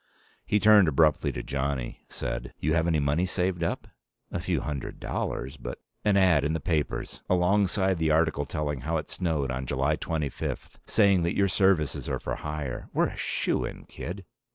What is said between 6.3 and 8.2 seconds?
in the papers. Alongside the